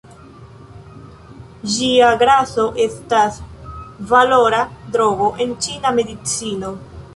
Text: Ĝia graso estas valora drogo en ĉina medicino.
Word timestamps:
Ĝia 1.73 2.07
graso 2.23 2.65
estas 2.87 3.39
valora 4.15 4.65
drogo 4.97 5.31
en 5.47 5.57
ĉina 5.67 5.95
medicino. 6.03 6.77